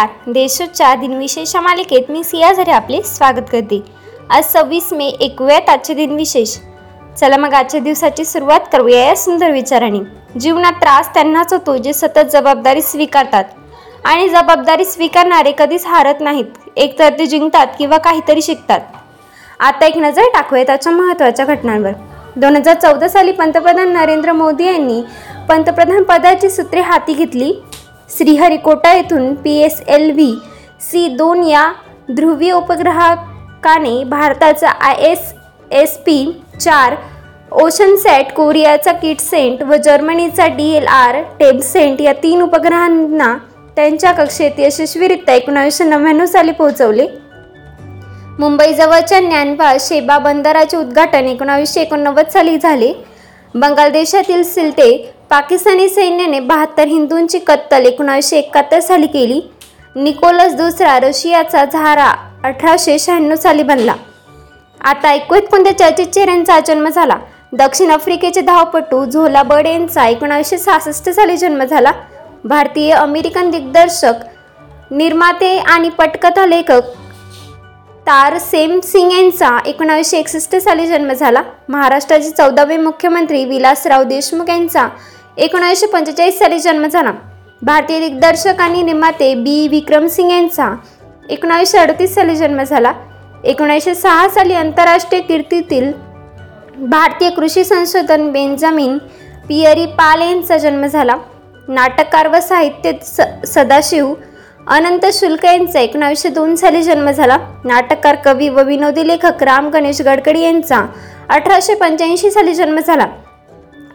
नमस्कार. 0.00 0.32
देशोच्या 0.32 0.94
दिनविशेष 0.94 1.54
मालिकेत 1.56 2.10
मी 2.10 2.22
सिया 2.24 2.52
झरे 2.52 2.70
आपले 2.70 3.00
स्वागत 3.02 3.48
करते. 3.52 3.80
आज 4.30 4.44
सव्वीस 4.44 4.92
मे 4.92 5.08
ऐकूयात 5.22 5.68
आजचे 5.68 5.94
दिनविशेष. 5.94 6.56
चला 7.18 7.36
मग 7.36 7.54
आजच्या 7.54 7.80
दिवसाची 7.80 8.24
सुरुवात 8.24 8.60
करूया 8.72 9.04
या 9.04 9.16
सुंदर 9.16 9.50
विचाराने. 9.50 9.98
जीवनात 10.40 10.72
त्रास 10.72 11.08
त्यांनाच 11.14 11.52
होतो 11.52 11.76
जे 11.76 11.92
सतत 11.92 12.30
जबाबदारी 12.32 12.82
स्वीकारतात. 12.82 13.44
आणि 14.04 14.28
जबाबदारी 14.28 14.84
स्वीकारणारे 14.84 15.52
कधीच 15.58 15.86
हारत 15.86 16.20
नाहीत. 16.20 16.46
एकतर 16.76 17.18
ते 17.18 17.26
जिंकतात 17.26 17.66
किंवा 17.78 17.98
काहीतरी 17.98 18.42
शिकतात. 18.42 18.80
आता 19.60 19.86
एक 19.86 19.96
नजर 19.96 20.28
टाकूया 20.34 20.64
त्याच्या 20.64 20.92
महत्त्वाच्या 20.92 21.44
घटनांवर. 21.44 21.92
दोन 22.36 22.56
हजार 22.56 22.74
चौदा 22.74 23.08
साली 23.08 23.32
पंतप्रधान 23.32 23.92
नरेंद्र 23.92 24.32
मोदी 24.32 24.66
यांनी 24.66 25.02
पंतप्रधान 25.48 26.02
पदाची 26.02 26.50
सूत्रे 26.50 26.80
हाती 26.80 27.12
घेतली. 27.12 27.52
श्रीहरिकोटा 28.16 28.92
येथून 28.92 29.34
P 29.34 29.56
S 29.58 29.82
L 29.88 30.10
V 30.10 30.34
C 30.80 31.06
दोन 31.08 31.44
या 31.44 31.72
ध्रुवीय 32.10 32.52
उपग्रहाकाने 32.52 34.02
भारताचा 34.04 34.68
आय 34.68 34.94
एस 35.10 35.32
एस 35.70 35.96
पी 35.96 36.42
चार 36.60 36.94
ओशनसॅट 37.52 38.32
कोरियाचा 38.32 38.92
किटसेंट 38.92 39.62
व 39.62 39.76
जर्मनीचा 39.76 40.46
डी 40.46 40.68
एल 40.70 40.86
आर 40.86 41.20
टेबसेंट 41.38 42.00
या 42.00 42.12
तीन 42.12 42.42
उपग्रहांना 42.42 43.36
त्यांच्या 43.76 44.12
कक्षेत 44.12 44.58
यशस्वीरित्या 44.58 45.34
एकोणावीसशे 45.34 45.84
नव्याण्णव 45.84 46.26
साली 46.26 46.52
पोहोचवले. 46.52 47.06
मुंबईजवळच्या 48.38 49.20
ज्ञानवा 49.20 49.72
शेबा 49.80 50.18
बंदराचे 50.18 50.76
उद्घाटन 50.76 51.26
एकोणावीसशे 51.26 51.80
एकोणनव्वद 51.80 52.28
साली 52.32 52.56
झाले. 52.58 52.92
बंगाल 53.54 53.90
देशातील 53.90 54.42
सिलते 54.42 54.90
पाकिस्तानी 55.30 55.88
सैन्याने 55.88 56.38
बहात्तर 56.40 56.86
हिंदूंची 56.88 57.38
कत्तल 57.38 57.84
एकोणावीसशे 57.86 58.38
एकाहत्तर 58.38 58.80
साली 58.80 59.06
केली. 59.06 59.40
निकोलस 59.96 60.54
दुसरा 60.54 60.98
रशियाचा 61.00 61.64
झारा 61.64 62.06
अठराशे 62.44 62.98
शहाण्णव 62.98 63.34
साली 63.34 63.62
बनला. 63.62 63.94
आता 64.80 65.08
ऐकूयात 65.08 65.42
कोणत्या 65.50 65.76
चर्चित 65.78 66.06
चेहऱ्यांचा 66.06 66.58
जन्म 66.66 66.88
झाला. 66.88 67.16
दक्षिण 67.52 67.90
आफ्रिकेचे 67.90 68.40
धावपटू 68.40 69.04
झोला 69.04 69.42
बर्ड 69.42 69.66
यांचा 69.66 70.06
एकोणावीसशे 70.08 70.58
सहासष्ट 70.58 71.10
साली 71.10 71.36
जन्म 71.36 71.62
झाला. 71.64 71.92
भारतीय 72.44 72.92
अमेरिकन 72.92 73.50
दिग्दर्शक 73.50 74.24
निर्माते 74.90 75.56
आणि 75.58 75.88
पटकथा 75.88 76.46
लेखक 76.46 76.90
तार 78.06 78.38
सेम 78.38 78.78
सिंग 78.80 79.12
यांचा 79.12 79.58
एकोणावीसशे 79.66 80.18
एकसष्ट 80.18 80.56
साली 80.56 80.86
जन्म 80.86 81.12
झाला. 81.12 81.42
महाराष्ट्राचे 81.68 82.30
चौदावे 82.30 82.76
मुख्यमंत्री 82.76 83.44
विलासराव 83.44 84.02
देशमुख 84.02 84.50
यांचा 84.50 84.88
एकोणावीसशे 85.36 85.86
पंचेचाळीस 85.86 86.38
साली 86.38 86.58
जन्म 86.58 86.86
झाला. 86.86 87.12
भारतीय 87.62 88.00
दिग्दर्शक 88.00 88.60
आणि 88.60 88.82
निर्माते 88.82 89.34
बी. 89.34 89.66
विक्रम 89.68 90.06
सिंग 90.06 90.30
यांचा 90.30 90.74
एकोणावीसशे 91.30 91.78
अडतीस 91.78 92.14
साली 92.14 92.36
जन्म 92.36 92.62
झाला. 92.62 92.92
एकोणीसशे 93.44 93.94
सहा 93.94 94.28
साली 94.28 94.54
आंतरराष्ट्रीय 94.54 95.20
कीर्तीतील 95.22 95.90
भारतीय 96.78 97.30
कृषी 97.30 97.64
संशोधन 97.64 98.30
बेंजामिन 98.32 98.98
पियरी 99.48 99.86
पाल 99.86 100.22
यांचा 100.22 100.56
जन्म 100.58 100.86
झाला. 100.86 101.16
नाटककार 101.68 102.28
व 102.28 102.40
साहित्य 102.40 102.92
स 103.02 103.20
सदाशिव 103.46 104.12
अनंत 104.66 105.06
शुल्क 105.12 105.44
यांचा 105.44 105.80
एकोणावीसशे 105.80 106.28
दोन 106.28 106.54
साली 106.54 106.82
जन्म 106.82 107.10
झाला. 107.10 107.38
नाटककार 107.64 108.14
कवी 108.14 108.48
व 108.48 108.62
विनोदी 108.62 109.06
लेखक 109.08 109.42
राम 109.42 109.68
गणेश 109.68 110.00
गडकरी 110.02 110.40
यांचा 110.40 110.84
अठराशे 111.28 111.74
पंच्याऐंशी 111.74 112.30
साली 112.30 112.54
जन्म 112.54 112.78
झाला. 112.78 113.06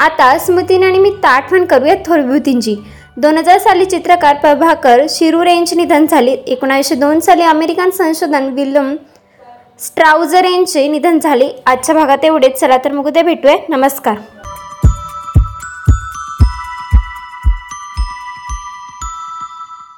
आता 0.00 0.36
स्मृतीनिमित्त 0.38 1.24
आठवण 1.24 1.64
करूयात 1.64 1.96
थोर 2.06 2.18
विभूतींची. 2.18 2.74
दोन 3.16 3.38
हजार 3.38 3.58
साली 3.58 3.84
चित्रकार 3.84 4.36
प्रभाकर 4.36 5.04
शिरूर 5.10 5.46
यांचे 5.46 5.76
निधन 5.76 6.06
झाले. 6.06 6.32
एकोणीसशे 6.46 6.94
दोन 6.94 7.20
साली 7.20 7.42
अमेरिकन 7.42 7.90
संशोधन 7.90 8.48
विल्यम 8.54 8.94
स्ट्राउझर 9.78 10.44
यांचे 10.44 10.86
निधन 10.88 11.18
झाले. 11.18 11.48
आजच्या 11.66 11.94
भागात 11.94 12.24
एवढेच. 12.24 12.58
चला 12.60 12.76
तर 12.76 12.92
मग 12.92 13.06
उद्या 13.06 13.22
भेटूया. 13.22 13.56
नमस्कार. 13.68 14.14